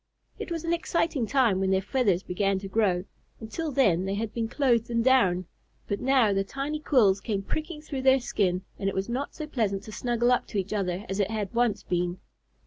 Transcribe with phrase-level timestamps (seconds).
[0.39, 3.05] It was an exciting time when their feathers began to grow.
[3.39, 5.45] Until then they had been clothed in down;
[5.87, 9.45] but now the tiny quills came pricking through their skin, and it was not so
[9.45, 12.17] pleasant to snuggle up to each other as it had once been.